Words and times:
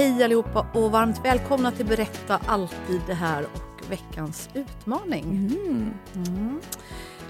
Hej 0.00 0.24
allihopa 0.24 0.66
och 0.74 0.90
varmt 0.90 1.24
välkomna 1.24 1.72
till 1.72 1.86
Berätta 1.86 2.40
alltid 2.46 3.00
det 3.06 3.14
här 3.14 3.46
och 3.54 3.90
veckans 3.90 4.48
utmaning. 4.54 5.24
Mm. 6.14 6.60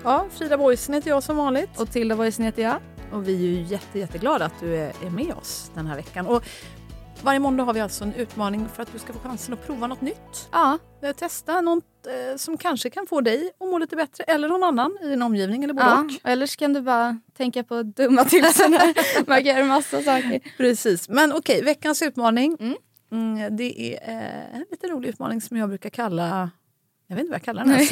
Ja, 0.05 0.27
Frida 0.31 0.59
Boysen 0.59 0.95
heter 0.95 1.11
jag 1.11 1.23
som 1.23 1.37
vanligt. 1.37 1.81
Och 1.81 1.91
Tilda 1.91 2.17
Boysen 2.17 2.45
heter 2.45 2.63
jag. 2.63 2.77
Och 3.13 3.29
vi 3.29 3.35
är 3.35 3.49
ju 3.49 3.63
jätte, 3.63 3.99
jätteglada 3.99 4.45
att 4.45 4.61
du 4.61 4.77
är, 4.77 4.93
är 5.05 5.11
med 5.11 5.35
oss 5.35 5.71
den 5.75 5.87
här 5.87 5.97
veckan. 5.97 6.27
Och 6.27 6.45
varje 7.25 7.41
måndag 7.41 7.65
har 7.65 7.75
vi 7.75 7.81
alltså 7.81 8.05
en 8.05 8.15
utmaning 8.15 8.69
för 8.75 8.83
att 8.83 8.93
du 8.93 8.99
ska 8.99 9.13
få 9.13 9.19
chansen 9.19 9.55
att 9.55 9.67
prova 9.67 9.87
något 9.87 10.01
nytt. 10.01 10.49
Ja. 10.53 10.79
Eh, 11.03 11.13
Testa 11.13 11.61
något 11.61 11.85
eh, 12.07 12.37
som 12.37 12.57
kanske 12.57 12.91
kan 12.91 13.07
få 13.07 13.21
dig 13.21 13.51
att 13.61 13.69
må 13.69 13.79
lite 13.79 13.97
bättre 13.97 14.25
eller 14.25 14.49
någon 14.49 14.65
annan 14.65 14.99
i 15.03 15.09
din 15.09 15.23
omgivning 15.23 15.65
eller 15.65 15.75
både 15.75 15.87
ja. 15.87 16.05
och. 16.05 16.31
Eller 16.31 16.47
så 16.47 16.57
kan 16.57 16.73
du 16.73 16.81
bara 16.81 17.21
tänka 17.37 17.65
på 17.65 17.83
dumma 17.83 18.25
tipsen. 18.25 18.73
Man 19.27 19.45
kan 19.45 19.57
göra 19.57 19.65
massa 19.65 20.03
saker. 20.03 20.41
Precis, 20.57 21.09
men 21.09 21.33
okej, 21.33 21.63
veckans 21.63 22.03
utmaning. 22.03 22.57
Mm. 22.61 22.77
Mm, 23.13 23.57
det 23.57 23.95
är 23.95 24.11
eh, 24.11 24.57
en 24.57 24.65
lite 24.71 24.89
rolig 24.89 25.09
utmaning 25.09 25.41
som 25.41 25.57
jag 25.57 25.69
brukar 25.69 25.91
kalla 25.91 26.51
jag 27.07 27.17
vet 27.17 27.21
inte 27.21 27.31
vad 27.31 27.37
jag 27.37 27.45
kallar 27.45 27.65
den 27.65 27.75
ens. 27.75 27.91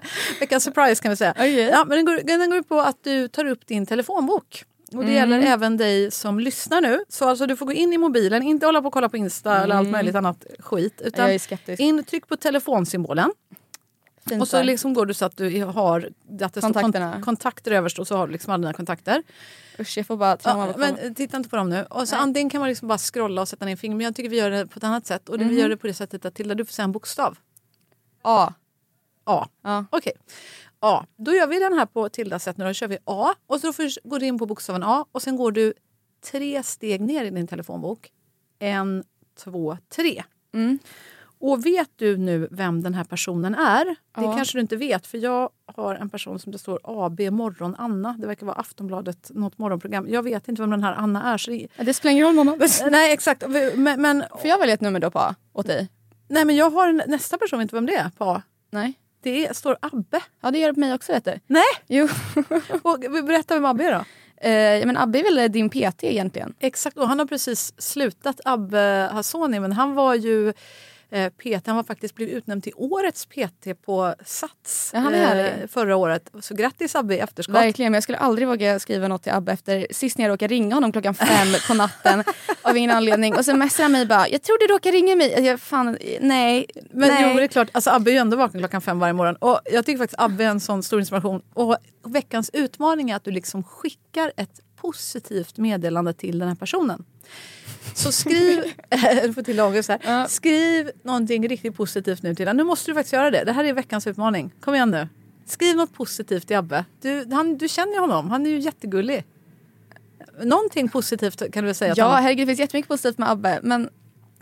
Veckans 0.40 0.64
surprise 0.64 1.02
kan 1.02 1.10
vi 1.10 1.16
säga. 1.16 1.30
Okej. 1.30 1.54
Ja, 1.54 1.84
men 1.84 1.96
den, 1.96 2.04
går, 2.04 2.38
den 2.38 2.50
går 2.50 2.58
ut 2.58 2.68
på 2.68 2.80
att 2.80 3.04
du 3.04 3.28
tar 3.28 3.44
upp 3.44 3.66
din 3.66 3.86
telefonbok. 3.86 4.64
Och 4.94 5.04
det 5.04 5.12
gäller 5.12 5.40
även 5.40 5.76
dig 5.76 6.10
som 6.10 6.40
lyssnar 6.40 6.80
nu. 6.80 7.04
Så 7.08 7.28
alltså 7.28 7.46
du 7.46 7.56
får 7.56 7.66
gå 7.66 7.72
in 7.72 7.92
i 7.92 7.98
mobilen, 7.98 8.42
inte 8.42 8.66
hålla 8.66 8.80
på 8.82 8.86
och 8.86 8.92
kolla 8.92 9.08
på 9.08 9.16
Insta 9.16 9.62
eller 9.62 9.74
allt 9.74 9.88
möjligt 9.90 10.14
annat 10.14 10.44
skit. 10.58 11.00
Utan 11.04 11.30
in, 11.78 12.04
tryck 12.04 12.28
på 12.28 12.36
telefonsymbolen. 12.36 13.32
Fint 14.28 14.42
och 14.42 14.48
så 14.48 14.62
liksom 14.62 14.94
går 14.94 15.06
du 15.06 15.14
så 15.14 15.24
att 15.24 15.36
du 15.36 15.64
har 15.64 16.10
att 16.40 16.54
det 16.54 16.60
Kontakterna. 16.60 17.12
kont- 17.14 17.22
kontakter 17.24 17.70
överst 17.70 17.98
och 17.98 18.06
så 18.06 18.16
har 18.16 18.26
du 18.26 18.32
liksom 18.32 18.52
alla 18.52 18.60
dina 18.60 18.72
kontakter. 18.72 19.22
Usch, 19.80 19.98
jag 19.98 20.06
får 20.06 20.16
bara 20.16 20.38
Ja, 20.42 20.74
men 20.76 21.14
titta 21.14 21.36
inte 21.36 21.48
på 21.48 21.56
dem 21.56 21.68
nu. 21.70 21.84
Och 21.90 22.08
så 22.08 22.14
Nej. 22.16 22.22
antingen 22.22 22.50
kan 22.50 22.60
man 22.60 22.68
liksom 22.68 22.88
bara 22.88 22.98
scrolla 22.98 23.40
och 23.42 23.48
sätta 23.48 23.64
ner 23.64 23.76
fingret. 23.76 23.96
Men 23.96 24.04
jag 24.04 24.16
tycker 24.16 24.30
vi 24.30 24.36
gör 24.36 24.50
det 24.50 24.66
på 24.66 24.78
ett 24.78 24.84
annat 24.84 25.06
sätt. 25.06 25.28
Och 25.28 25.38
Mhm. 25.38 25.48
vi 25.48 25.60
gör 25.60 25.68
det 25.68 25.76
på 25.76 25.86
det 25.86 25.94
sättet 25.94 26.24
att 26.24 26.34
Tilda, 26.34 26.54
du 26.54 26.64
får 26.64 26.72
säga 26.72 26.84
en 26.84 26.92
bokstav. 26.92 27.38
A. 28.22 28.52
A. 29.24 29.46
Ja. 29.62 29.84
Okej. 29.90 30.12
A. 30.80 31.04
Då 31.16 31.34
gör 31.34 31.46
vi 31.46 31.58
den 31.58 31.72
här 31.72 31.86
på 31.86 32.08
Tildas 32.08 32.44
sätt 32.44 32.56
nu. 32.56 32.64
Då 32.64 32.72
kör 32.72 32.88
vi 32.88 32.98
A. 33.04 33.34
Och 33.46 33.60
så 33.60 33.72
först 33.72 33.98
går 34.04 34.18
du 34.18 34.26
in 34.26 34.38
på 34.38 34.46
bokstaven 34.46 34.82
A. 34.82 35.04
Och 35.12 35.22
sen 35.22 35.36
går 35.36 35.52
du 35.52 35.72
tre 36.30 36.62
steg 36.62 37.00
ner 37.00 37.24
i 37.24 37.30
din 37.30 37.46
telefonbok. 37.46 38.10
En, 38.58 39.04
två, 39.44 39.78
tre. 39.96 40.22
Mm. 40.54 40.78
Och 41.38 41.66
vet 41.66 41.90
du 41.96 42.16
nu 42.16 42.48
vem 42.50 42.82
den 42.82 42.94
här 42.94 43.04
personen 43.04 43.54
är? 43.54 43.84
Det 43.84 43.96
Ja. 44.14 44.36
kanske 44.36 44.58
du 44.58 44.60
inte 44.62 44.76
vet, 44.76 45.06
för 45.06 45.18
jag 45.18 45.50
har 45.66 45.94
en 45.94 46.10
person 46.10 46.38
som 46.38 46.52
det 46.52 46.58
står 46.58 46.80
AB 46.84 47.20
Morgon 47.20 47.74
Anna. 47.78 48.16
Det 48.18 48.26
verkar 48.26 48.46
vara 48.46 48.56
Aftonbladet, 48.56 49.30
något 49.34 49.58
morgonprogram. 49.58 50.08
Jag 50.08 50.22
vet 50.22 50.48
inte 50.48 50.62
vem 50.62 50.70
den 50.70 50.82
här 50.82 50.92
Anna 50.92 51.22
är. 51.22 51.38
Så 51.38 51.50
det... 51.50 51.68
Ja, 51.76 51.84
Det 51.84 51.94
spelar 51.94 52.12
ingen 52.12 52.26
roll 52.26 52.34
någon 52.34 52.58
Nej, 52.90 53.12
exakt. 53.12 53.44
Men, 53.76 54.02
men, 54.02 54.24
Får 54.30 54.46
jag 54.50 54.58
välja 54.58 54.74
ett 54.74 54.80
nummer 54.80 55.00
då 55.00 55.10
på 55.10 55.18
A 55.18 55.34
åt 55.52 55.66
dig? 55.66 55.88
nej, 56.28 56.44
men 56.44 56.56
jag 56.56 56.70
har 56.70 56.88
en, 56.88 57.02
nästa 57.06 57.38
person, 57.38 57.58
vet 57.58 57.64
inte 57.64 57.76
vem 57.76 57.86
det 57.86 57.94
är 57.94 58.10
på 58.10 58.24
A. 58.24 58.42
Nej. 58.70 58.94
Det 59.26 59.46
är, 59.46 59.52
står 59.52 59.76
Abbe. 59.82 60.20
Ja, 60.40 60.50
det 60.50 60.58
gör 60.58 60.68
det 60.68 60.74
på 60.74 60.80
mig 60.80 60.94
också 60.94 61.12
vet 61.12 61.24
du. 61.24 61.40
Nej! 61.46 61.64
Jo. 61.86 62.08
Och, 62.82 63.00
berätta 63.00 63.54
vem 63.54 63.64
Abbe 63.64 63.84
är 63.84 63.92
då. 63.92 63.98
eh, 64.48 64.86
men 64.86 64.96
Abbe 64.96 65.18
är 65.18 65.22
väl 65.22 65.52
din 65.52 65.70
PT 65.70 66.04
egentligen? 66.04 66.54
Exakt, 66.60 66.96
och 66.98 67.08
han 67.08 67.18
har 67.18 67.26
precis 67.26 67.74
slutat, 67.78 68.40
Abbe 68.44 69.10
Hassoni, 69.12 69.60
men 69.60 69.72
han 69.72 69.94
var 69.94 70.14
ju 70.14 70.52
PT, 71.10 71.66
han 71.66 71.76
var 71.76 71.82
faktiskt 71.82 72.14
blivit 72.14 72.34
utnämnd 72.34 72.62
till 72.62 72.72
årets 72.76 73.26
PT 73.26 73.82
på 73.84 74.14
Sats 74.24 74.90
Ja, 74.94 75.00
han 75.00 75.14
är 75.14 75.26
härlig. 75.26 75.70
förra 75.70 75.96
året. 75.96 76.30
Så 76.40 76.54
grattis 76.54 76.94
Abbe 76.94 77.14
i 77.14 77.18
efterskott. 77.18 77.54
Verkligen, 77.54 77.92
men 77.92 77.96
jag 77.96 78.02
skulle 78.02 78.18
aldrig 78.18 78.48
våga 78.48 78.78
skriva 78.78 79.08
något 79.08 79.22
till 79.22 79.32
Abbe 79.32 79.52
efter 79.52 79.86
sist 79.90 80.18
när 80.18 80.24
jag 80.24 80.32
råkade 80.32 80.54
ringa 80.54 80.74
honom 80.74 80.92
klockan 80.92 81.14
fem 81.14 81.48
på 81.68 81.74
natten 81.74 82.24
av 82.62 82.76
ingen 82.76 82.90
anledning. 82.90 83.36
Och 83.36 83.44
sen 83.44 83.58
messade 83.58 83.82
han 83.82 83.92
mig 83.92 84.06
bara, 84.06 84.28
jag 84.28 84.42
tror 84.42 84.58
du 84.68 84.74
råkade 84.74 84.96
ringa 84.96 85.16
mig. 85.16 85.44
Jag, 85.46 85.60
fan, 85.60 85.98
nej. 86.20 86.66
Men 86.90 87.08
nej. 87.08 87.30
jo, 87.32 87.38
det 87.38 87.44
är 87.44 87.48
klart, 87.48 87.68
alltså 87.72 87.90
Abbe 87.90 88.10
är 88.10 88.12
ju 88.12 88.18
ändå 88.18 88.36
vaken 88.36 88.60
klockan 88.60 88.80
fem 88.80 88.98
varje 88.98 89.12
morgon. 89.12 89.36
Och 89.36 89.60
jag 89.64 89.86
tycker 89.86 89.98
faktiskt 89.98 90.20
Abbe 90.20 90.44
är 90.44 90.48
en 90.48 90.60
sån 90.60 90.82
stor 90.82 91.00
inspiration. 91.00 91.42
Och 91.54 91.76
veckans 92.04 92.50
utmaning 92.52 93.10
är 93.10 93.16
att 93.16 93.24
du 93.24 93.30
liksom 93.30 93.64
skickar 93.64 94.32
ett 94.36 94.60
positivt 94.76 95.58
meddelande 95.58 96.12
till 96.12 96.38
den 96.38 96.48
här 96.48 96.54
personen. 96.54 97.04
Så 97.94 98.12
skriv, 98.12 98.62
du 99.22 99.32
får 99.32 99.42
till 99.42 99.58
här. 99.58 99.98
Ja. 100.04 100.26
Skriv 100.28 100.90
någonting 101.02 101.48
riktigt 101.48 101.76
positivt 101.76 102.22
nu 102.22 102.34
till. 102.34 102.48
Nu 102.54 102.64
måste 102.64 102.90
du 102.90 102.94
faktiskt 102.94 103.12
göra 103.12 103.30
det. 103.30 103.44
Det 103.44 103.52
här 103.52 103.64
är 103.64 103.72
veckans 103.72 104.06
utmaning. 104.06 104.50
Kom 104.60 104.74
igen 104.74 104.90
nu. 104.90 105.08
Skriv 105.46 105.76
något 105.76 105.92
positivt 105.92 106.46
till 106.46 106.56
Abbe. 106.56 106.84
Du, 107.00 107.26
han, 107.32 107.56
du 107.58 107.68
känner 107.68 107.92
ju 107.92 107.98
honom, 107.98 108.30
han 108.30 108.46
är 108.46 108.50
ju 108.50 108.58
jättegullig. 108.58 109.24
Någonting 110.42 110.88
positivt 110.88 111.38
kan 111.52 111.62
du 111.62 111.66
väl 111.66 111.74
säga? 111.74 111.94
Ja, 111.96 112.08
han- 112.08 112.22
herregud 112.22 112.42
det 112.42 112.50
finns 112.50 112.60
jättemycket 112.60 112.88
positivt 112.88 113.18
med 113.18 113.30
Abbe. 113.30 113.60
Men 113.62 113.90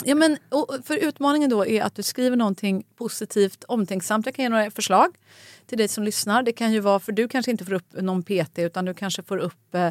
Ja, 0.05 0.15
men, 0.15 0.39
för 0.85 0.97
utmaningen 0.97 1.51
då 1.51 1.67
är 1.67 1.83
att 1.83 1.95
du 1.95 2.03
skriver 2.03 2.37
någonting 2.37 2.85
positivt, 2.99 3.65
omtänksamt. 3.69 4.27
Jag 4.27 4.35
kan 4.35 4.43
ge 4.43 4.49
några 4.49 4.71
förslag 4.71 5.15
till 5.67 5.79
dig 5.79 5.89
som 5.89 6.05
lyssnar. 6.05 6.43
Det 6.43 6.53
kan 6.53 6.73
ju 6.73 6.81
vara, 6.81 7.01
för 7.01 7.13
du 7.13 7.29
kanske 7.29 7.51
inte 7.51 7.65
får 7.65 7.73
upp 7.75 7.93
någon 7.93 8.23
PT 8.23 8.59
utan 8.59 8.85
du 8.85 8.95
kanske 8.95 9.23
får 9.23 9.39
upp, 9.39 9.75
eh, 9.75 9.89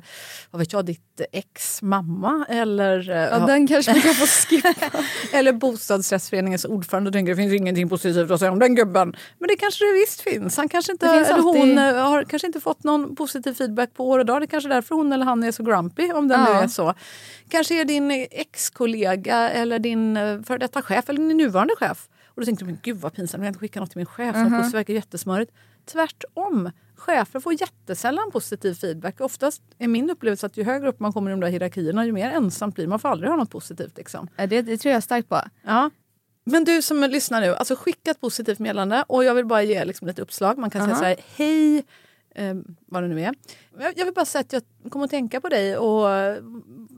vad 0.52 0.59
vet 0.59 0.74
jag, 0.74 0.86
ditt 0.86 1.22
ex 1.31 1.81
mamma 1.81 2.46
eller, 2.50 3.09
eh, 3.09 3.16
ja, 3.18 3.40
den 3.46 3.68
kanske 3.68 3.91
man 3.91 4.02
kan 4.02 4.14
få 4.14 4.25
skippa. 4.25 4.74
eller 5.34 5.53
bostadsrättsföreningens 5.53 6.66
ordförande 6.66 7.08
och 7.08 7.14
tänker 7.14 7.31
det 7.31 7.35
finns 7.35 7.53
ingenting 7.53 7.90
positivt 7.90 8.31
att 8.31 8.40
säga 8.40 8.52
om 8.52 8.59
den 8.59 8.75
gubben. 8.75 9.16
Men 9.40 9.47
det 9.47 9.56
kanske 9.56 9.85
det 9.85 9.94
visst 9.94 10.22
finns. 10.22 10.58
Han 10.58 10.70
kanske 10.70 10.91
inte, 10.91 11.06
eller 11.08 11.41
hon 11.41 11.58
alltid- 11.58 11.78
eh, 11.78 12.08
har 12.09 12.24
kanske 12.24 12.47
inte 12.47 12.59
fått 12.62 12.84
någon 12.84 13.16
positiv 13.16 13.53
feedback 13.53 13.94
på 13.94 14.09
år 14.09 14.20
och 14.20 14.25
dag. 14.25 14.41
Det 14.41 14.46
är 14.46 14.47
kanske 14.47 14.70
därför 14.70 14.96
hon 14.96 15.14
eller 15.14 15.25
han 15.25 15.44
är 15.44 15.52
så 15.52 15.64
grumpy 15.64 16.12
om 16.12 16.28
det 16.28 16.38
nu 16.38 16.44
Ja. 16.50 16.64
är 16.64 16.68
så. 16.68 16.94
Kanske 17.50 17.81
är 17.81 17.85
din 17.85 18.12
ex-kollega 18.31 19.50
eller 19.50 19.80
din 19.80 19.93
eh, 19.94 20.42
före 20.42 20.58
detta 20.58 20.81
chef 20.81 21.09
eller 21.09 21.20
din 21.20 21.38
nuvarande 21.38 21.74
chef. 21.78 22.09
Och 22.26 22.42
då 22.42 22.46
tänkte 22.46 22.66
du, 22.66 22.72
men 22.72 22.80
gud 22.84 22.98
vad 22.98 23.14
pinsamt, 23.14 23.40
jag 23.40 23.40
vill 23.40 23.48
inte 23.48 23.59
skicka 23.59 23.80
något 23.80 23.90
till 23.90 23.98
min 24.00 24.06
chef. 24.06 24.36
Mhm. 24.36 24.54
Uh-huh. 24.54 24.72
Det 24.72 24.78
verkar 24.78 24.94
jättesmörigt. 24.94 25.52
Tvärtom. 25.86 26.72
Chefer 26.96 27.40
får 27.40 27.62
jättesällan 27.62 28.32
positiv 28.32 28.74
feedback. 28.74 29.22
Oftast 29.22 29.62
är 29.78 29.88
min 29.88 30.09
upplevelse 30.09 30.46
att 30.46 30.58
ju 30.58 30.64
högre 30.64 30.90
upp 30.90 31.00
man 31.00 31.14
kommer 31.14 31.32
i 31.32 31.34
de 31.34 31.40
där 31.40 31.47
hierarkierna, 31.47 32.06
ju 32.06 32.12
mer 32.12 32.32
ensamt 32.32 32.76
blir 32.76 32.88
man. 32.88 33.00
Får 33.00 33.09
aldrig 33.09 33.29
ha 33.29 33.38
något 33.38 33.50
positivt. 33.50 33.97
Liksom. 33.97 34.28
Det, 34.35 34.62
det 34.62 34.78
tror 34.78 34.94
jag 34.94 35.03
starkt 35.03 35.29
på. 35.29 35.41
Ja. 35.64 35.90
Men 36.46 36.64
du 36.64 36.82
som 36.82 37.02
lyssnar 37.03 37.41
nu, 37.41 37.56
alltså 37.56 37.76
skicka 37.76 38.12
ett 38.12 38.22
positivt 38.22 38.59
meddelande 38.59 39.06
och 39.08 39.23
jag 39.23 39.35
vill 39.35 39.46
bara 39.46 39.64
ge 39.64 39.85
liksom 39.85 40.08
ett 40.08 40.20
uppslag. 40.20 40.58
Man 40.58 40.70
kan 40.70 40.82
säga 40.82 40.94
Aha. 40.94 41.02
så 41.02 41.06
här, 41.06 41.17
hej, 41.35 41.84
eh, 42.35 42.53
vad 42.85 43.03
det 43.03 43.08
nu 43.08 43.22
är. 43.22 43.34
Jag, 43.96 44.06
vill 44.06 44.14
bara 44.14 44.26
säga 44.26 44.41
att 44.41 44.53
jag 44.53 44.64
kommer 44.91 45.06
att 45.06 45.12
tänka 45.12 45.41
på 45.41 45.50
dig 45.50 45.78
och 45.78 46.02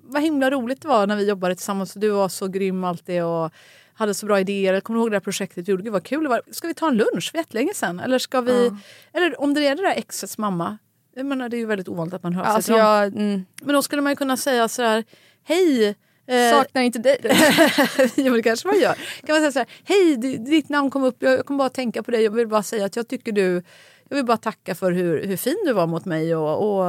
vad 0.03 0.21
himla 0.21 0.51
roligt 0.51 0.81
det 0.81 0.87
var 0.87 1.07
när 1.07 1.15
vi 1.15 1.29
jobbade 1.29 1.55
tillsammans. 1.55 1.93
Du 1.93 2.09
var 2.09 2.29
så 2.29 2.47
grym 2.47 2.83
alltid 2.83 3.23
och 3.23 3.51
hade 3.93 4.13
så 4.13 4.25
bra 4.25 4.39
idéer. 4.39 4.73
Jag 4.73 4.83
kommer 4.83 4.99
ihåg 4.99 5.11
det 5.11 5.15
här 5.15 5.21
projektet 5.21 5.67
gjorde. 5.67 5.83
Gud 5.83 5.93
vad 5.93 6.03
kul 6.03 6.23
det 6.23 6.29
var. 6.29 6.41
Ska 6.51 6.67
vi 6.67 6.73
ta 6.73 6.87
en 6.87 6.97
lunch 6.97 7.31
för 7.31 7.37
jättelänge 7.37 7.73
sedan? 7.73 7.99
Eller 7.99 8.19
ska 8.19 8.41
vi, 8.41 8.71
eller 9.13 9.41
om 9.41 9.53
det 9.53 9.67
är 9.67 9.75
det 9.75 9.81
där 9.81 9.95
exets 9.95 10.37
mamma. 10.37 10.77
Jag 11.15 11.25
menar, 11.25 11.49
det 11.49 11.57
är 11.57 11.59
ju 11.59 11.65
väldigt 11.65 11.87
ovanligt 11.87 12.13
att 12.13 12.23
man 12.23 12.33
hör 12.33 12.43
sig 12.43 12.53
Alltså 12.53 12.71
till 12.71 12.79
jag 12.79 13.07
mm, 13.07 13.45
Men 13.61 13.75
då 13.75 13.81
skulle 13.81 14.01
man 14.01 14.11
ju 14.11 14.15
kunna 14.15 14.37
säga 14.37 14.67
så 14.67 14.81
här, 14.81 15.03
hej, 15.43 15.95
eh, 16.27 16.51
saknar 16.51 16.81
inte 16.81 16.99
dig. 16.99 17.17
jo, 18.15 18.33
det 18.33 18.43
kanske 18.43 18.67
man 18.67 18.79
gör. 18.79 18.93
Kan 19.25 19.33
man 19.33 19.39
säga 19.39 19.51
så 19.51 19.59
här, 19.59 19.67
hej, 19.83 20.17
di- 20.17 20.37
ditt 20.37 20.69
namn 20.69 20.89
kom 20.89 21.03
upp, 21.03 21.15
jag 21.19 21.45
kommer 21.45 21.57
bara 21.57 21.67
att 21.67 21.73
tänka 21.73 22.03
på 22.03 22.11
dig. 22.11 22.23
Jag 22.23 22.31
vill 22.31 22.47
bara 22.47 22.63
säga 22.63 22.85
att 22.85 22.95
jag 22.95 23.07
tycker 23.07 23.31
du, 23.31 23.63
jag 24.09 24.15
vill 24.15 24.25
bara 24.25 24.37
tacka 24.37 24.75
för 24.75 24.91
hur, 24.91 25.23
hur 25.27 25.37
fin 25.37 25.57
du 25.65 25.73
var 25.73 25.87
mot 25.87 26.05
mig 26.05 26.35
och, 26.35 26.57
och, 26.57 26.85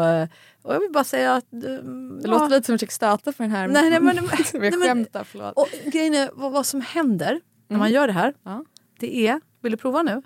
och 0.63 0.75
jag 0.75 0.81
vill 0.81 0.93
bara 0.93 1.05
säga 1.05 1.35
att... 1.35 1.53
eh, 1.53 1.59
Det 1.61 1.81
ja. 2.25 2.31
låter 2.31 2.49
lite 2.49 2.67
som 2.67 2.75
att 2.75 2.81
försöker 2.81 2.93
stöta 2.93 3.33
för 3.33 3.45
den 3.45 3.51
här. 3.51 3.69
Nej, 3.69 3.91
nej, 3.91 4.01
men- 4.01 4.17
jag 4.53 4.61
nej, 4.61 4.73
skämtar, 4.73 5.25
förlåt. 5.25 5.53
Och 5.57 5.69
grejen 5.93 6.15
är, 6.15 6.31
vad, 6.33 6.53
vad 6.53 6.67
som 6.67 6.81
händer 6.81 7.41
när 7.69 7.79
man 7.79 7.91
gör 7.93 8.07
det 8.07 8.13
här, 8.13 8.35
Ja. 8.43 8.65
det 9.01 9.27
är... 9.29 9.41
Vill 9.63 9.73
du 9.73 9.77
prova 9.79 10.03
nu? 10.03 10.23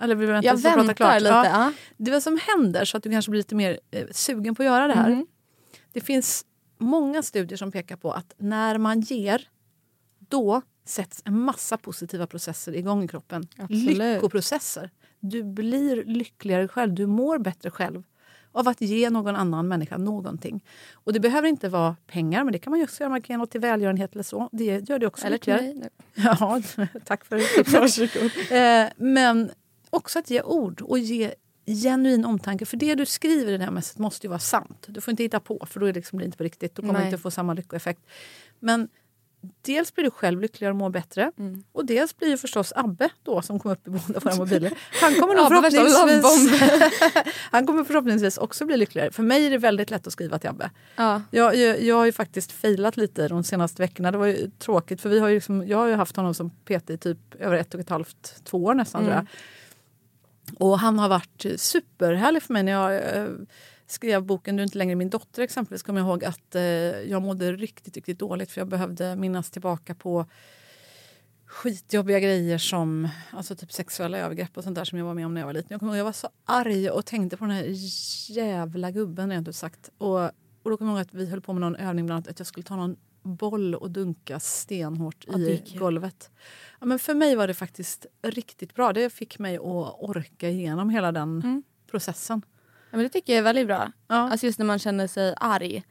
Eller 0.00 0.14
vill 0.14 0.26
du 0.26 0.32
vänta 0.32 0.46
Jag 0.46 0.56
jag 0.58 0.76
väntar 0.76 0.94
klart? 0.94 1.20
lite. 1.20 1.28
Ja. 1.34 1.72
Det 1.96 2.10
vad 2.10 2.22
som 2.22 2.38
händer 2.42 2.84
så 2.84 2.96
att 2.96 3.02
du 3.02 3.10
kanske 3.10 3.30
blir 3.30 3.38
lite 3.40 3.54
mer 3.54 3.80
eh, 3.90 4.06
sugen 4.10 4.54
på 4.54 4.62
att 4.62 4.66
göra 4.66 4.86
det 4.86 4.94
här. 4.94 5.10
Mhm. 5.10 5.26
Det 5.92 6.00
finns 6.00 6.44
många 6.78 7.22
studier 7.22 7.56
som 7.56 7.72
pekar 7.72 7.96
på 7.96 8.12
att 8.12 8.34
när 8.38 8.78
man 8.78 9.00
ger, 9.00 9.48
då 10.28 10.62
sätts 10.86 11.22
en 11.24 11.40
massa 11.40 11.76
positiva 11.76 12.26
processer 12.26 12.76
igång 12.76 13.04
i 13.04 13.08
kroppen. 13.08 13.48
Absolut. 13.58 13.98
Lyckoprocesser. 13.98 14.90
Du 15.20 15.42
blir 15.42 16.04
lyckligare 16.04 16.68
själv, 16.68 16.94
du 16.94 17.06
mår 17.06 17.38
bättre 17.38 17.70
själv 17.70 18.02
av 18.52 18.68
att 18.68 18.80
ge 18.80 19.10
någon 19.10 19.36
annan 19.36 19.68
människa 19.68 19.98
någonting. 19.98 20.64
Och 20.92 21.12
det 21.12 21.20
behöver 21.20 21.48
inte 21.48 21.68
vara 21.68 21.96
pengar, 22.06 22.44
men 22.44 22.52
det 22.52 22.58
kan 22.58 22.70
man 22.70 22.80
ju 22.80 22.84
också 22.84 23.02
göra. 23.02 23.10
Man 23.10 23.22
kan 23.22 23.34
ge 23.34 23.38
något 23.38 23.50
till 23.50 23.60
välgörenhet 23.60 24.12
eller 24.12 24.22
så. 24.22 24.48
Det 24.52 24.88
gör 24.88 24.98
det 24.98 25.06
också 25.06 25.26
Eller 25.26 25.38
till 25.38 25.52
mig. 25.52 25.88
Ja, 26.14 26.62
tack 27.04 27.24
för 27.24 27.64
tipset. 27.64 28.50
eh, 28.50 28.92
men 28.96 29.50
också 29.90 30.18
att 30.18 30.30
ge 30.30 30.42
ord 30.42 30.80
och 30.80 30.98
ge 30.98 31.34
genuin 31.66 32.24
omtanke. 32.24 32.66
För 32.66 32.76
det 32.76 32.94
du 32.94 33.06
skriver 33.06 33.52
i 33.52 33.56
det 33.56 33.64
här 33.64 33.70
mässet 33.70 33.98
måste 33.98 34.26
ju 34.26 34.28
vara 34.28 34.38
sant. 34.38 34.86
Du 34.88 35.00
får 35.00 35.10
inte 35.10 35.22
hitta 35.22 35.40
på 35.40 35.66
för 35.70 35.80
då 35.80 35.86
är 35.86 35.92
det 35.92 35.98
liksom, 35.98 36.20
inte 36.20 36.36
på 36.36 36.44
riktigt. 36.44 36.74
Då 36.74 36.82
kommer 36.82 36.92
Nej. 36.94 37.04
inte 37.04 37.18
få 37.18 37.30
samma 37.30 37.54
lyckoeffekt. 37.54 38.00
Men 38.58 38.88
dels 39.40 39.94
blir 39.94 40.04
du 40.04 40.10
själv 40.10 40.40
lyckligare 40.40 40.72
och 40.72 40.76
mår 40.76 40.90
bättre. 40.90 41.32
Mm. 41.38 41.64
Och 41.72 41.86
dels 41.86 42.16
blir 42.16 42.28
ju 42.28 42.36
förstås 42.36 42.72
Abbe 42.76 43.08
då 43.22 43.42
som 43.42 43.58
kom 43.58 43.70
upp 43.70 43.88
i 43.88 43.90
båda 43.90 44.20
våra 44.20 44.34
mobiler. 44.44 44.72
Han 45.00 45.14
kommer 45.14 45.34
nog 45.34 45.48
förhoppningsvis, 45.48 47.34
han 47.50 47.66
kommer 47.66 47.84
förhoppningsvis 47.84 48.38
också 48.38 48.66
bli 48.66 48.76
lyckligare. 48.76 49.10
För 49.10 49.22
mig 49.22 49.46
är 49.46 49.50
det 49.50 49.58
väldigt 49.58 49.90
lätt 49.90 50.06
att 50.06 50.12
skriva 50.12 50.38
till 50.38 50.50
Abbe. 50.50 50.70
Ja. 50.96 51.22
Jag, 51.30 51.56
jag, 51.56 51.82
jag 51.82 51.96
har 51.96 52.06
ju 52.06 52.12
faktiskt 52.12 52.52
failat 52.52 52.96
lite 52.96 53.28
de 53.28 53.44
senaste 53.44 53.82
veckorna. 53.82 54.10
Det 54.10 54.18
var 54.18 54.26
ju 54.26 54.50
tråkigt 54.58 55.00
för 55.00 55.08
vi 55.08 55.18
har 55.18 55.28
ju 55.28 55.34
liksom, 55.34 55.68
jag 55.68 55.78
har 55.78 55.86
ju 55.86 55.94
haft 55.94 56.16
honom 56.16 56.34
som 56.34 56.50
PT 56.50 56.90
i 56.90 56.98
typ 56.98 57.34
över 57.34 57.56
ett 57.56 57.74
och 57.74 57.80
ett 57.80 57.88
halvt, 57.88 58.44
två 58.44 58.64
år 58.64 58.74
nästan 58.74 59.04
tror 59.04 59.14
jag. 59.14 59.26
Och 60.58 60.78
han 60.78 60.98
har 60.98 61.08
varit 61.08 61.46
superhärlig 61.56 62.42
för 62.42 62.52
mig 62.52 62.62
när 62.62 62.72
jag 62.72 62.94
eh, 62.94 63.28
skrev 63.90 64.22
boken 64.24 64.56
Du 64.56 64.62
är 64.62 64.64
inte 64.64 64.78
längre 64.78 64.94
min 64.96 65.10
dotter 65.10 65.42
exempelvis. 65.42 65.82
Kom 65.82 65.96
jag 65.96 66.06
ihåg 66.06 66.24
att 66.24 66.54
eh, 66.54 66.62
jag 66.62 67.22
mådde 67.22 67.52
riktigt, 67.52 67.96
riktigt 67.96 68.18
dåligt 68.18 68.50
för 68.52 68.60
jag 68.60 68.68
behövde 68.68 69.16
minnas 69.16 69.50
tillbaka 69.50 69.94
på 69.94 70.26
skitjobbiga 71.46 72.20
grejer 72.20 72.58
som 72.58 73.08
alltså 73.30 73.56
typ 73.56 73.72
sexuella 73.72 74.18
övergrepp 74.18 74.56
och 74.56 74.64
sånt 74.64 74.74
där 74.74 74.84
som 74.84 74.98
jag 74.98 75.04
var 75.06 75.14
med 75.14 75.26
om 75.26 75.34
när 75.34 75.40
jag 75.40 75.46
var 75.46 75.52
liten. 75.54 75.68
Jag, 75.70 75.80
kommer 75.80 75.92
ihåg, 75.92 75.98
jag 76.00 76.04
var 76.04 76.12
så 76.12 76.28
arg 76.44 76.90
och 76.90 77.06
tänkte 77.06 77.36
på 77.36 77.44
den 77.44 77.54
här 77.54 77.64
jävla 78.30 78.90
gubben 78.90 79.30
rent 79.30 79.48
ut 79.48 79.56
sagt. 79.56 79.90
Och, 79.98 80.24
och 80.62 80.70
då 80.70 80.76
kommer 80.76 80.90
jag 80.92 80.96
ihåg 80.98 81.06
att 81.06 81.14
vi 81.14 81.26
höll 81.26 81.40
på 81.40 81.52
med 81.52 81.60
någon 81.60 81.76
övning 81.76 82.06
bland 82.06 82.16
annat 82.16 82.28
att 82.28 82.38
jag 82.40 82.46
skulle 82.46 82.64
ta 82.64 82.76
någon 82.76 82.96
boll 83.22 83.74
och 83.74 83.90
dunka 83.90 84.40
stenhårt 84.40 85.24
Ja, 85.26 85.38
i 85.38 85.62
golvet. 85.78 86.30
Ja, 86.80 86.86
men 86.86 86.98
för 86.98 87.14
mig 87.14 87.36
var 87.36 87.46
det 87.46 87.54
faktiskt 87.54 88.06
riktigt 88.22 88.74
bra. 88.74 88.92
Det 88.92 89.10
fick 89.10 89.38
mig 89.38 89.56
att 89.56 89.62
orka 89.98 90.48
igenom 90.48 90.90
hela 90.90 91.12
den 91.12 91.38
Mm. 91.42 91.62
processen. 91.90 92.42
Ja, 92.90 92.96
men 92.96 93.02
det 93.02 93.08
tycker 93.08 93.32
jag 93.32 93.38
är 93.38 93.42
väldigt 93.42 93.66
bra. 93.66 93.92
Ja. 94.08 94.30
Alltså 94.30 94.46
just 94.46 94.58
när 94.58 94.66
man 94.66 94.78
känner 94.78 95.06
sig 95.06 95.34
arg. 95.40 95.84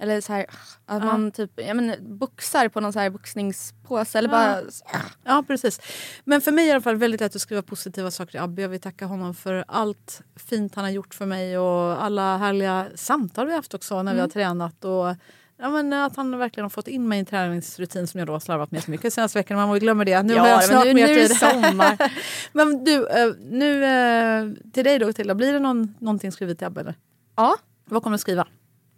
Eller 0.00 0.20
så 0.20 0.32
här, 0.32 0.46
att 0.86 1.02
Ja. 1.02 1.04
man 1.04 1.30
typ 1.32 1.50
ja, 1.56 1.74
men, 1.74 1.94
boxar 2.18 2.68
på 2.68 2.80
någon 2.80 2.92
så 2.92 2.98
här 2.98 3.10
boxningspåse. 3.10 4.18
Eller 4.18 4.28
Ja. 4.28 4.32
bara, 4.62 5.00
Ja, 5.24 5.44
precis. 5.46 5.80
Men 6.24 6.40
för 6.40 6.52
mig 6.52 6.64
är 6.64 6.66
det 6.66 6.70
i 6.70 6.72
alla 6.72 6.80
fall 6.82 6.96
väldigt 6.96 7.20
lätt 7.20 7.36
att 7.36 7.40
skriva 7.42 7.62
positiva 7.62 8.10
saker 8.10 8.30
till 8.30 8.40
Abbe. 8.40 8.62
Jag 8.62 8.68
vill 8.68 8.80
tacka 8.80 9.06
honom 9.06 9.34
för 9.34 9.64
allt 9.68 10.22
fint 10.36 10.74
han 10.74 10.84
har 10.84 10.90
gjort 10.92 11.14
för 11.14 11.26
mig 11.26 11.58
och 11.58 12.04
alla 12.04 12.36
härliga 12.36 12.86
samtal 12.94 13.46
vi 13.46 13.52
har 13.52 13.58
haft 13.58 13.74
också 13.74 14.02
när 14.02 14.12
vi 14.12 14.18
Mm. 14.18 14.22
har 14.28 14.28
tränat. 14.32 14.84
Och, 14.84 15.16
ja, 15.64 15.70
men 15.70 15.92
att 15.92 16.16
han 16.16 16.38
verkligen 16.38 16.64
har 16.64 16.70
fått 16.70 16.88
in 16.88 17.08
mig 17.08 17.16
i 17.16 17.20
en 17.20 17.26
träningsrutin 17.26 18.06
som 18.06 18.18
jag 18.18 18.26
då 18.26 18.32
har 18.32 18.40
slarvat 18.40 18.70
med 18.70 18.84
så 18.84 18.90
mycket 18.90 19.14
senaste 19.14 19.38
veckan. 19.38 19.56
Man 19.56 19.78
glömma 19.78 20.04
det. 20.04 20.22
Nu 20.22 20.38
har 20.38 20.48
jag 20.48 20.58
men 20.58 20.68
snart 20.68 20.84
nu, 20.84 20.94
mer 20.94 21.06
nu 21.06 21.14
tid. 21.14 21.36
sommar. 21.36 22.12
Men 22.52 22.84
du, 22.84 23.06
eh, 23.06 23.34
nu 23.38 23.84
eh, 23.84 24.70
till 24.72 24.84
dig 24.84 24.98
då 24.98 25.12
Tilda. 25.12 25.34
Blir 25.34 25.52
det 25.52 25.58
någon, 25.58 25.94
någonting 25.98 26.32
skrivet 26.32 26.58
till 26.58 26.66
Abbe? 26.66 26.80
Eller? 26.80 26.94
ja. 27.36 27.56
Vad 27.84 28.02
kommer 28.02 28.14
du 28.14 28.20
skriva? 28.20 28.46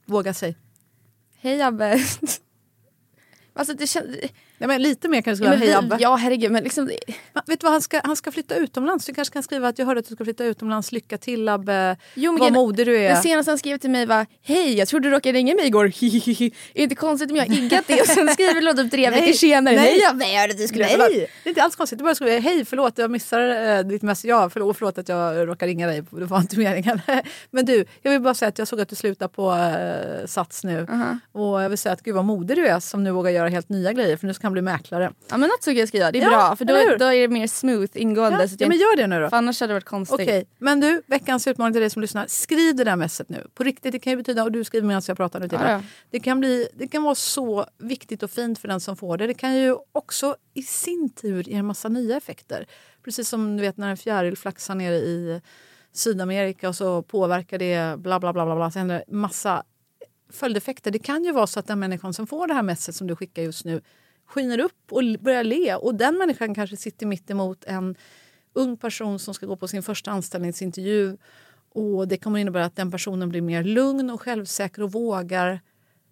Våga 0.05 0.35
säg. 0.35 0.57
Hej 1.37 1.63
Abbe. 1.63 2.01
alltså, 3.53 3.75
det 3.75 3.87
känns, 3.87 4.17
Ja, 4.59 4.67
men 4.67 4.83
lite 4.83 5.09
mer 5.09 5.21
kan 5.23 5.31
du 5.33 5.37
skriva. 5.37 5.51
men 5.51 5.59
Hej 5.59 5.69
vi, 5.69 5.75
Abbe. 5.75 5.97
ja 6.01 6.15
herregud 6.17 6.51
men 6.53 6.65
liksom, 6.65 6.85
Men 6.85 7.43
Vet 7.47 7.61
du 7.61 7.65
vad, 7.65 7.73
han 7.73 7.83
ska, 7.83 8.01
han 8.05 8.17
ska 8.17 8.31
flytta 8.33 8.55
utomlands. 8.55 9.07
Du 9.07 9.15
kanske 9.15 9.33
kan 9.33 9.43
skriva 9.43 9.69
att 9.69 9.79
jag 9.79 9.87
hörde 9.87 10.01
att 10.01 10.09
du 10.09 10.15
ska 10.15 10.25
flytta 10.25 10.45
utomlands. 10.45 10.93
Lycka 10.93 11.19
till 11.19 11.49
Abbe. 11.49 11.97
Jo, 12.15 12.33
men 12.33 12.41
Vad 12.41 12.53
modig 12.53 12.87
du 12.87 12.97
är. 12.99 13.15
Det 13.15 13.21
senaste 13.23 13.51
han 13.51 13.59
skrev 13.59 13.79
till 13.79 13.91
mig 13.91 14.07
var 14.07 14.27
Hej, 14.43 14.75
jag 14.79 14.89
trodde 14.89 15.09
du 15.09 15.15
råkade 15.15 15.39
ringa 15.39 15.55
mig 15.55 15.67
igår. 15.67 15.85
Hihihi. 16.01 16.47
Är 16.47 16.53
det 16.75 16.83
inte 16.83 16.95
konstigt 16.95 17.31
om 17.31 17.37
jag 17.37 17.47
har 17.47 17.55
iggat 17.55 17.85
det? 17.87 18.01
Och 18.01 18.07
sen 18.07 18.29
skriver 18.29 18.61
du 18.75 18.83
typ 18.83 18.91
tre 18.91 19.11
Nej, 19.11 19.21
veckor 19.21 19.33
senare. 19.33 19.75
nej. 19.75 19.85
Nej, 19.85 19.99
jag 20.03 20.17
nej, 20.17 20.37
hörde 20.37 20.53
att 20.53 20.59
du 20.59 20.69
skulle 20.69 20.85
Nej, 20.85 20.93
förlåt. 20.93 21.11
det 21.13 21.49
är 21.49 21.49
inte 21.49 21.63
alls 21.63 21.77
konstigt. 21.77 21.99
Du 21.99 22.05
bara 22.05 22.15
skriver 22.15 22.41
hej 22.41 22.65
förlåt 22.65 22.99
jag 22.99 23.11
missade 23.11 23.75
eh, 23.79 23.87
ditt 23.87 24.03
mess. 24.03 24.25
Ja, 24.25 24.51
förlåt, 24.51 24.77
förlåt 24.79 24.99
att 24.99 25.09
jag 25.09 25.49
råkade 25.49 25.71
ringa 25.71 25.87
dig. 25.87 26.03
Det 26.11 26.25
var 26.25 26.39
inte 26.41 26.59
meningen. 26.59 27.01
Men 27.51 27.65
du, 27.65 27.85
jag 28.03 28.11
vill 28.13 28.21
bara 28.21 28.35
säga 28.35 28.49
att 28.49 28.59
jag 28.59 28.69
såg 28.69 28.81
att 28.81 28.89
du 28.89 28.97
slutar 28.97 29.29
på 29.29 29.53
eh, 29.53 30.27
Sats 30.27 30.65
nu. 30.65 30.87
Och 31.33 31.63
jag 31.63 31.69
vill 31.69 31.79
säga 31.79 31.93
att 31.93 32.03
gud 32.03 32.15
vad 32.15 32.25
modig 32.25 32.57
du 32.57 32.67
är 32.67 32.81
som 32.81 33.05
nu 33.05 33.11
vågar 33.11 33.31
göra 33.31 33.49
helt 33.49 33.69
nya 33.69 33.93
grejer 33.93 34.17
för 34.17 34.27
nu 34.27 34.35
ska 34.35 34.46
han 34.47 34.53
bli 34.53 34.63
mäklare. 34.63 35.13
Ja 35.29 35.37
men 35.37 35.49
något 35.49 35.63
så 35.65 35.71
kan 35.71 35.77
jag 35.77 35.89
skriva. 35.89 36.13
Det 36.13 36.19
är 36.19 36.23
Ja, 36.23 36.29
bra 36.29 36.57
för 36.57 36.65
då, 36.65 36.75
då 36.99 37.05
är 37.13 37.21
det 37.21 37.29
mer 37.29 37.47
smooth 37.47 37.91
ingående. 37.95 38.41
Ja, 38.41 38.49
så 38.49 38.57
ja, 38.59 38.69
men 38.69 38.79
gör 38.79 38.97
det 38.97 39.07
nu 39.07 39.21
då. 39.21 39.31
för 39.31 39.37
annars 39.37 39.61
hade 39.61 39.71
det 39.71 39.75
varit 39.75 39.85
konstigt. 39.85 40.21
Okej, 40.21 40.49
men 40.59 40.81
du, 40.81 41.03
veckans 41.07 41.47
utmaning 41.47 41.73
till 41.73 41.81
dig 41.81 41.91
som 41.91 42.03
lyssnar. 42.03 42.27
Skriv 42.29 42.77
det 42.77 42.85
där 42.85 42.97
messet 42.97 43.29
nu. 43.29 43.47
På 43.55 43.65
riktigt, 43.65 43.93
det 43.93 43.99
kan 43.99 44.11
ju 44.11 44.17
betyda, 44.17 44.43
och 44.43 44.53
du 44.53 44.65
skriver 44.65 44.87
medan 44.87 45.03
jag 45.07 45.17
pratar 45.17 45.41
nu 45.41 45.49
till 45.49 45.59
Ja, 45.63 45.71
ja. 45.71 45.83
Det 46.11 46.21
kan, 46.21 46.41
bli, 46.41 46.69
det 46.75 46.89
kan 46.89 47.03
vara 47.03 47.15
så 47.15 47.67
viktigt 47.79 48.23
och 48.23 48.31
fint 48.31 48.59
för 48.59 48.69
den 48.69 48.81
som 48.81 48.97
får 48.97 49.17
det. 49.19 49.27
Det 49.27 49.35
kan 49.35 49.57
ju 49.57 49.77
också 49.93 50.37
i 50.55 50.63
sin 50.63 51.11
tur 51.11 51.49
ge 51.49 51.55
en 51.55 51.67
massa 51.67 51.89
nya 51.89 52.17
effekter. 52.17 52.67
Precis 53.05 53.29
som 53.29 53.57
du 53.57 53.63
vet 53.63 53.77
när 53.77 53.91
en 53.91 53.97
fjäril 53.97 54.37
flaxar 54.37 54.75
ner 54.75 54.93
i 54.93 55.41
Sydamerika 55.93 56.69
och 56.69 56.77
så 56.77 57.03
påverkar 57.03 57.59
det 57.59 57.99
bla 57.99 58.21
bla 58.21 58.33
bla 58.33 58.45
bla, 58.45 58.57
bla 58.57 58.71
så 58.71 58.79
händer 58.79 59.03
det 59.07 59.15
massa 59.17 59.63
följdeffekter. 60.33 60.91
Det 60.91 60.99
kan 60.99 61.25
ju 61.25 61.33
vara 61.33 61.47
så 61.47 61.61
att 61.61 61.67
den 61.67 61.79
människan 61.79 62.15
som 62.15 62.27
får 62.27 62.47
det 62.47 62.55
här 62.55 62.63
messet 62.63 62.95
som 62.95 63.07
du 63.07 63.17
skickar 63.17 63.43
just 63.43 63.65
nu 63.65 63.81
skiner 64.27 64.59
upp 64.59 64.93
och 64.93 65.03
börjar 65.21 65.45
le. 65.45 65.75
Och 65.75 65.95
den 65.95 66.19
människan 66.19 66.55
kanske 66.55 66.77
sitter 66.77 67.07
mitt 67.07 67.31
emot 67.31 67.65
en 67.65 67.95
ung 68.53 68.77
person 68.77 69.19
som 69.19 69.35
ska 69.35 69.47
gå 69.47 69.57
på 69.57 69.69
sin 69.69 69.83
första 69.83 70.11
anställningsintervju. 70.11 71.17
Och 71.75 72.09
Det 72.09 72.17
kommer 72.17 72.39
innebära 72.39 72.65
att 72.65 72.77
den 72.77 72.91
personen 72.91 73.29
blir 73.29 73.41
mer 73.43 73.65
lugn 73.65 74.11
och 74.11 74.23
självsäker 74.23 74.83
och 74.83 74.93
vågar 74.93 75.61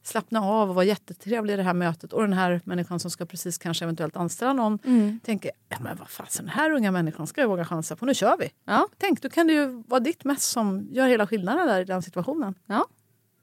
slappna 0.02 0.40
av 0.44 0.68
och 0.68 0.74
vara 0.74 0.84
jättetrevlig 0.84 1.54
i 1.54 1.56
det 1.56 1.62
här 1.62 1.74
mötet. 1.74 2.12
Och 2.12 2.22
den 2.22 2.32
här 2.32 2.60
människan 2.64 3.00
som 3.00 3.10
ska 3.10 3.26
precis 3.26 3.58
kanske 3.58 3.84
eventuellt 3.84 4.16
anställa 4.16 4.52
någon 4.52 4.78
tänker 5.24 5.50
ja, 5.68 5.76
men 5.80 5.96
vad 5.96 6.08
fasen, 6.08 6.44
den 6.44 6.54
här 6.54 6.70
unga 6.70 6.90
människan 6.90 7.26
ska 7.26 7.40
jag 7.40 7.48
våga 7.48 7.64
chansa 7.64 7.96
på. 7.96 8.06
Nu 8.06 8.14
kör 8.14 8.36
vi! 8.36 8.50
Ja, 8.64 8.88
Tänk, 8.98 9.22
då 9.22 9.28
kan 9.30 9.46
det 9.46 9.52
ju 9.52 9.82
vara 9.86 10.00
ditt 10.00 10.24
mess 10.24 10.44
som 10.44 10.88
gör 10.90 11.06
hela 11.08 11.26
skillnaden 11.26 11.66
där 11.66 11.80
i 11.80 11.84
den 11.84 12.02
situationen. 12.02 12.54
ja. 12.66 12.86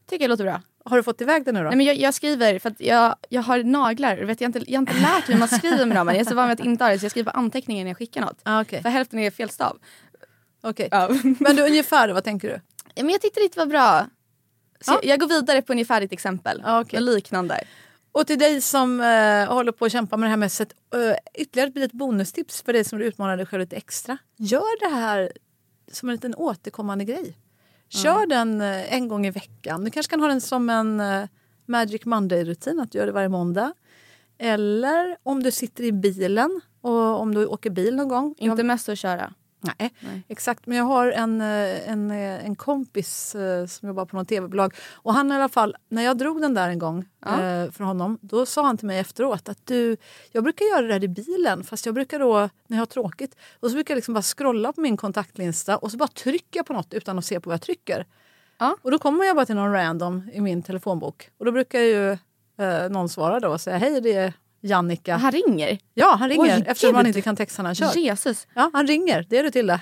Tycker 0.06 0.24
jag 0.24 0.28
låter 0.28 0.44
bra. 0.44 0.62
Har 0.84 0.96
du 0.96 1.02
fått 1.02 1.20
iväg 1.20 1.44
det 1.44 1.52
nu 1.52 1.62
då? 1.62 1.68
Nej, 1.68 1.76
men 1.76 1.86
jag, 1.86 1.96
jag 1.96 2.14
skriver 2.14 2.58
för 2.58 2.70
att 2.70 2.80
jag, 2.80 3.16
jag 3.28 3.42
har 3.42 3.62
naglar. 3.64 4.16
Vet, 4.16 4.40
jag, 4.40 4.48
har 4.48 4.58
inte, 4.60 4.70
jag 4.72 4.78
har 4.78 4.82
inte 4.82 5.00
lärt 5.00 5.28
mig 5.28 5.32
hur 5.34 5.38
man 5.38 5.48
skriver 5.48 5.86
med 5.86 5.96
dem. 5.96 6.08
Jag 6.08 6.16
är 6.16 6.24
så 6.24 6.34
van 6.34 6.48
vid 6.48 6.60
att 6.60 6.66
inte 6.66 6.84
ha 6.84 6.90
det 6.90 6.98
så 6.98 7.04
jag 7.04 7.10
skriver 7.10 7.36
anteckningar 7.36 7.84
när 7.84 7.90
jag 7.90 7.98
skickar 7.98 8.20
något. 8.20 8.40
ah, 8.42 8.60
Okej. 8.60 8.82
För 8.82 8.88
hälften 8.88 9.18
är 9.18 9.30
fel 9.30 9.50
stav. 9.50 9.78
okej. 10.62 10.88
Ja. 10.90 11.08
Men 11.40 11.56
du, 11.56 11.62
ungefär, 11.62 12.08
vad 12.08 12.24
tänker 12.24 12.48
du? 12.48 12.60
Men 13.02 13.10
jag 13.10 13.20
tyckte 13.20 13.40
det 13.40 13.56
var 13.56 13.66
bra. 13.66 14.06
Så 14.80 14.92
Ja. 14.92 15.00
jag, 15.02 15.12
jag 15.12 15.20
går 15.20 15.28
vidare 15.28 15.62
på 15.62 15.72
ungefär 15.72 16.00
ditt 16.00 16.12
exempel. 16.12 16.62
Okej. 16.66 17.00
Något 17.00 17.14
liknande. 17.14 17.60
Och 18.12 18.26
till 18.26 18.38
dig 18.38 18.60
som 18.60 19.00
eh, 19.00 19.54
håller 19.54 19.72
på 19.72 19.84
att 19.84 19.92
kämpa 19.92 20.16
med 20.16 20.26
det 20.26 20.30
här 20.30 20.36
mässet, 20.36 20.72
eh, 20.94 21.16
ytterligare 21.42 21.84
ett 21.84 21.92
bonustips 21.92 22.62
för 22.62 22.72
dig 22.72 22.84
som 22.84 22.98
vill 22.98 23.08
utmana 23.08 23.36
dig 23.36 23.46
själv 23.46 23.60
lite 23.60 23.76
extra. 23.76 24.18
Gör 24.36 24.88
det 24.88 24.94
här 24.96 25.32
som 25.92 26.08
en 26.08 26.14
liten 26.14 26.34
återkommande 26.34 27.04
grej. 27.04 27.36
Kör 27.92 28.26
den 28.26 28.60
eh, 28.60 28.94
en 28.94 29.08
gång 29.08 29.26
i 29.26 29.30
veckan. 29.30 29.84
Du 29.84 29.90
kanske 29.90 30.10
kan 30.10 30.20
ha 30.20 30.28
den 30.28 30.40
som 30.40 30.70
en 30.70 31.00
eh, 31.00 31.28
Magic 31.66 32.04
Monday-rutin, 32.04 32.80
att 32.80 32.92
du 32.92 32.98
gör 32.98 33.06
det 33.06 33.12
varje 33.12 33.28
måndag. 33.28 33.72
Eller 34.38 35.16
om 35.22 35.42
du 35.42 35.50
sitter 35.50 35.84
i 35.84 35.92
bilen 35.92 36.60
och 36.80 37.20
om 37.20 37.34
du 37.34 37.46
åker 37.46 37.70
bil 37.70 37.96
någon 37.96 38.08
gång. 38.08 38.34
Inte 38.38 38.62
mest 38.64 38.88
att 38.88 38.98
köra. 38.98 39.34
Nej, 39.64 39.94
Nej. 40.00 40.22
exakt. 40.28 40.66
Men 40.66 40.78
jag 40.78 40.84
har 40.84 41.06
en, 41.12 41.40
eh, 41.40 41.88
en, 41.90 42.10
eh, 42.10 42.44
en 42.46 42.54
kompis 42.56 43.34
eh, 43.34 43.66
som 43.66 43.88
jobbar 43.88 44.04
på 44.04 44.16
något 44.16 44.28
tv-bolag. 44.28 44.74
Och 44.92 45.14
han 45.14 45.32
i 45.32 45.34
alla 45.34 45.48
fall, 45.48 45.76
när 45.88 46.02
jag 46.02 46.18
drog 46.18 46.40
den 46.40 46.54
där 46.54 46.68
en 46.68 46.78
gång 46.78 47.04
Ja. 47.26 47.28
eh, 47.42 47.70
för 47.70 47.84
honom, 47.84 48.18
då 48.20 48.46
sa 48.46 48.64
han 48.66 48.76
till 48.76 48.86
mig 48.86 48.98
efteråt 48.98 49.48
att 49.48 49.66
du, 49.66 49.96
jag 50.32 50.44
brukar 50.44 50.64
göra 50.64 50.86
det 50.86 50.92
här 50.92 51.04
i 51.04 51.08
bilen, 51.08 51.64
fast 51.64 51.86
jag 51.86 51.94
brukar 51.94 52.18
då, 52.18 52.38
när 52.66 52.76
jag 52.76 52.78
har 52.78 52.86
tråkigt, 52.86 53.36
och 53.60 53.68
så 53.70 53.74
brukar 53.74 53.94
jag 53.94 53.96
liksom 53.96 54.14
bara 54.14 54.22
scrolla 54.22 54.72
på 54.72 54.80
min 54.80 54.96
kontaktlista 54.96 55.76
och 55.76 55.90
så 55.90 55.96
bara 55.96 56.08
trycker 56.08 56.58
jag 56.58 56.66
på 56.66 56.72
något 56.72 56.94
utan 56.94 57.18
att 57.18 57.24
se 57.24 57.40
på 57.40 57.50
vad 57.50 57.54
jag 57.54 57.62
trycker. 57.62 58.06
Ja. 58.58 58.76
Och 58.82 58.90
då 58.90 58.98
kommer 58.98 59.24
jag 59.24 59.36
bara 59.36 59.46
till 59.46 59.54
någon 59.54 59.72
random 59.72 60.30
i 60.32 60.40
min 60.40 60.62
telefonbok. 60.62 61.30
Och 61.38 61.44
då 61.44 61.52
brukar 61.52 61.80
ju 61.80 62.10
eh, 62.58 62.88
någon 62.90 63.08
svara 63.08 63.40
då 63.40 63.48
och 63.48 63.60
säga 63.60 63.78
hej 63.78 64.00
det 64.00 64.12
är 64.12 64.32
Jannica. 64.64 65.16
Han 65.16 65.32
ringer. 65.32 65.78
Ja, 65.94 66.16
han 66.18 66.28
ringer 66.28 66.42
Oj, 66.56 66.64
eftersom 66.66 66.94
han 66.94 67.06
inte 67.06 67.20
kan 67.22 67.36
texta 67.36 67.62
när 67.62 67.68
han 67.68 67.74
kör. 67.74 67.96
Jesus. 68.00 68.46
Ja, 68.54 68.70
han 68.72 68.86
ringer. 68.86 69.26
Det 69.28 69.38
är 69.38 69.42
du 69.42 69.50
till 69.50 69.66
det. 69.66 69.80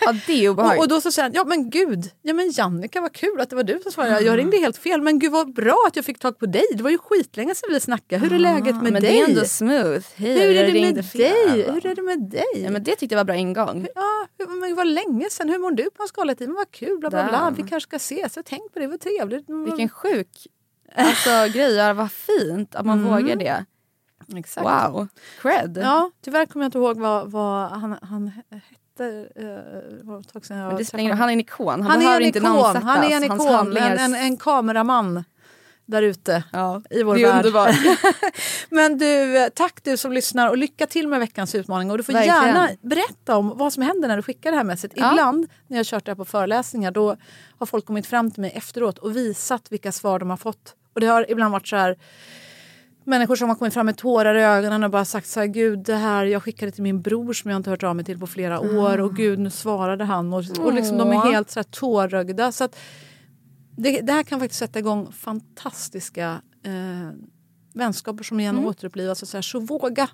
Ja, 0.00 0.14
det 0.26 0.44
är 0.44 0.48
Och, 0.48 0.52
obehagligt. 0.52 0.82
och 0.82 0.88
då 0.88 1.00
så 1.00 1.12
säger 1.12 1.24
han, 1.28 1.32
ja 1.34 1.44
men 1.44 1.70
gud, 1.70 2.10
ja 2.22 2.34
men 2.34 2.50
Jannica 2.50 3.00
vad 3.00 3.12
kul 3.12 3.40
att 3.40 3.50
det 3.50 3.56
var 3.56 3.62
du 3.62 3.80
som 3.82 3.92
svarade. 3.92 4.20
Jag 4.20 4.38
ringde 4.38 4.56
helt 4.56 4.76
fel 4.78 5.02
men 5.02 5.18
gud 5.18 5.32
vad 5.32 5.54
bra 5.54 5.84
att 5.88 5.96
jag 5.96 6.04
fick 6.04 6.18
tag 6.18 6.38
på 6.38 6.46
dig. 6.46 6.64
Det 6.74 6.82
var 6.82 6.90
ju 6.90 6.98
skitlänge 6.98 7.54
sedan 7.54 7.68
vi 7.72 7.80
snackade. 7.80 8.22
Hur 8.26 8.32
är 8.32 8.38
läget 8.38 8.74
med 8.82 8.92
men 8.92 9.02
dig? 9.02 9.12
det 9.12 9.20
är 9.20 9.28
ändå 9.28 9.44
smooth. 9.44 10.04
Hej, 10.16 10.32
Hur 10.40 10.56
är 10.56 10.72
det 10.72 10.94
med 10.94 11.06
fel. 11.06 11.20
dig? 11.50 11.72
Hur 11.72 11.86
är 11.86 11.94
det 11.94 12.02
med 12.02 12.20
dig? 12.30 12.44
Ja, 12.64 12.70
men 12.70 12.82
det 12.84 12.96
tyckte 12.96 13.14
jag 13.14 13.18
var 13.18 13.24
bra 13.24 13.34
ingång. 13.36 13.86
Ja, 13.94 14.46
men 14.48 14.74
var 14.76 14.84
länge 14.84 15.30
sedan. 15.30 15.48
Hur 15.48 15.58
mår 15.58 15.70
du 15.70 15.90
på 15.90 16.02
en 16.02 16.08
skala 16.08 16.32
i 16.32 16.36
tiden? 16.36 16.54
Vad 16.54 16.70
kul, 16.70 16.98
bla 16.98 17.10
bla 17.10 17.28
bla. 17.28 17.38
Damn. 17.40 17.54
Vi 17.54 17.62
kanske 17.62 17.80
ska 17.88 17.96
ses. 17.96 18.36
Jag 18.36 18.44
tänk 18.44 18.72
på 18.72 18.78
det, 18.78 18.86
vad 18.86 19.00
trevligt. 19.00 19.48
Mm, 19.48 19.64
Vilken 19.64 19.88
sjuk 19.88 20.46
alltså, 20.94 21.30
grej. 21.58 21.94
Vad 21.94 22.12
fint 22.12 22.74
att 22.74 22.86
man 22.86 23.02
vågar 23.04 23.36
det. 23.36 23.64
Exakt. 24.36 24.66
Wow. 24.66 25.08
Cred. 25.42 25.78
Ja, 25.82 26.10
tyvärr 26.24 26.46
kommer 26.46 26.64
jag 26.64 26.68
inte 26.68 26.78
ihåg 26.78 26.98
vad, 26.98 27.30
vad 27.30 27.70
han, 27.70 27.96
han 28.02 28.28
hette. 28.50 29.28
Uh, 29.40 30.76
det 30.78 30.84
spelar. 30.84 31.14
Han 31.14 31.28
är 31.28 31.32
en 31.32 31.40
ikon. 31.40 31.68
Han, 31.68 31.82
Han 31.82 31.96
är 31.96 31.98
behöver 32.04 32.20
inte 32.20 32.38
ikon, 32.38 32.50
namnsättas. 32.52 32.82
han 32.84 33.04
är 33.04 33.16
en 33.16 33.30
Hans 33.30 33.42
ikon, 33.42 33.54
handlingar- 33.54 33.90
en, 33.96 33.98
en, 33.98 34.14
en 34.14 34.36
kameraman 34.36 35.24
där 35.86 36.02
ute 36.02 36.44
Ja, 36.52 36.82
i 36.90 37.02
vår 37.02 37.14
det 37.14 37.22
är 37.22 37.26
värld. 37.26 37.36
underbart. 37.46 37.74
Men 38.68 38.98
du, 38.98 39.48
tack 39.54 39.80
du 39.84 39.96
som 39.96 40.12
lyssnar 40.12 40.48
och 40.48 40.56
lycka 40.58 40.86
till 40.86 41.08
med 41.08 41.20
veckans 41.20 41.54
utmaning. 41.54 41.90
Och 41.90 41.96
du 41.98 42.02
får 42.04 42.12
Verkligen. 42.12 42.44
gärna 42.44 42.68
berätta 42.80 43.36
om 43.36 43.52
vad 43.58 43.72
som 43.72 43.82
händer 43.82 44.08
när 44.08 44.16
du 44.16 44.22
skickar 44.22 44.50
det 44.50 44.56
här 44.56 44.64
messet. 44.64 44.92
Ja. 44.94 45.10
Ibland 45.10 45.46
när 45.66 45.76
jag 45.76 45.86
kört 45.86 46.04
det 46.04 46.10
här 46.10 46.16
på 46.16 46.24
föreläsningar 46.24 46.90
då 46.90 47.16
har 47.58 47.66
folk 47.66 47.86
kommit 47.86 48.06
fram 48.06 48.30
till 48.30 48.40
mig 48.40 48.50
efteråt 48.54 48.98
och 48.98 49.16
visat 49.16 49.72
vilka 49.72 49.92
svar 49.92 50.18
de 50.18 50.30
har 50.30 50.36
fått. 50.36 50.74
Och 50.94 51.00
det 51.00 51.06
har 51.06 51.30
ibland 51.30 51.52
varit 51.52 51.68
så 51.68 51.76
här 51.76 51.96
Människor 53.08 53.36
som 53.36 53.48
har 53.48 53.56
kommit 53.56 53.74
fram 53.74 53.86
med 53.86 53.96
tårar 53.96 54.34
i 54.34 54.42
ögonen 54.42 54.84
och 54.84 54.90
bara 54.90 55.04
sagt 55.04 55.26
så 55.28 55.40
här, 55.40 55.46
gud 55.46 55.78
det 55.78 55.94
här, 55.94 56.24
jag 56.24 56.42
skickade 56.42 56.72
till 56.72 56.82
min 56.82 57.02
bror 57.02 57.32
som 57.32 57.50
jag 57.50 57.58
inte 57.58 57.70
hört 57.70 57.82
av 57.82 57.96
mig 57.96 58.04
till 58.04 58.18
på 58.18 58.26
flera 58.26 58.60
år 58.60 59.00
och 59.00 59.14
gud 59.16 59.38
nu 59.38 59.50
svarade 59.50 60.04
han. 60.04 60.32
Och, 60.32 60.44
och 60.60 60.72
liksom, 60.72 60.98
de 60.98 61.10
är 61.12 61.32
helt 61.32 61.50
så 61.50 61.58
här 61.58 61.64
tårögda. 61.64 62.52
Så 62.52 62.64
att 62.64 62.76
det, 63.76 64.00
det 64.00 64.12
här 64.12 64.22
kan 64.22 64.40
faktiskt 64.40 64.58
sätta 64.58 64.78
igång 64.78 65.12
fantastiska 65.12 66.40
eh, 66.64 67.10
vänskaper 67.74 68.24
som 68.24 68.40
igen 68.40 68.56
Mm. 68.56 68.68
återupplivas. 68.68 69.22
Och 69.22 69.28
så, 69.28 69.36
här, 69.36 69.42
så 69.42 69.60
våga 69.60 70.08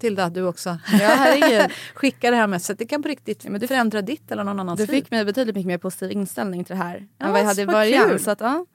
Tilda, 0.00 0.30
du 0.30 0.42
också. 0.46 0.78
Ja. 1.00 1.68
Skicka 1.94 2.30
det 2.30 2.36
här 2.36 2.46
med. 2.46 2.62
Så 2.62 2.72
det 2.72 2.86
kan 2.86 3.02
på 3.02 3.08
riktigt 3.08 3.44
Ja, 3.44 3.50
men 3.50 3.60
du- 3.60 3.66
förändra 3.66 4.02
ditt 4.02 4.30
eller 4.32 4.44
någon 4.44 4.60
annans 4.60 4.80
Du 4.80 4.86
fick 4.86 5.10
mig 5.10 5.24
betydligt 5.24 5.54
mycket 5.56 5.66
mer 5.66 5.78
positiv 5.78 6.10
inställning 6.12 6.64
till 6.64 6.76
det 6.76 6.82
här 6.82 7.08
Ja, 7.18 7.26
än 7.26 7.32
vad 7.32 7.40
jag 7.40 7.46
hade 7.46 7.62
i 7.62 7.66
början. 7.66 8.08
kul. 8.08 8.18
Så 8.20 8.30
att, 8.30 8.40
ja, 8.40 8.66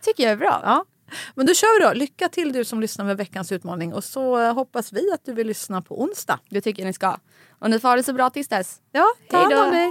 tycker 0.00 0.22
jag 0.22 0.32
är 0.32 0.36
bra. 0.36 0.60
Ja. 0.64 0.84
Men 1.34 1.46
då 1.46 1.54
kör 1.54 1.78
vi 1.80 1.86
då. 1.86 1.92
Lycka 1.92 2.28
till 2.28 2.52
du 2.52 2.64
som 2.64 2.80
lyssnar 2.80 3.04
med 3.04 3.16
veckans 3.16 3.52
utmaning. 3.52 3.94
Och 3.94 4.04
så 4.04 4.40
eh, 4.40 4.54
hoppas 4.54 4.92
vi 4.92 5.12
att 5.12 5.24
du 5.24 5.32
vill 5.32 5.46
lyssna 5.46 5.82
på 5.82 6.02
onsdag. 6.02 6.38
Det 6.50 6.60
tycker 6.60 6.82
jag 6.82 6.86
ni 6.86 6.92
ska. 6.92 7.16
Och 7.58 7.70
ni 7.70 7.80
får 7.80 7.88
ha 7.88 7.96
det 7.96 8.02
så 8.02 8.12
bra 8.12 8.30
tills 8.30 8.48
dess. 8.48 8.80
Ja, 8.92 9.06
ta 9.30 9.38
hand 9.38 9.50
då. 9.50 9.64
om 9.64 9.70
dig. 9.70 9.90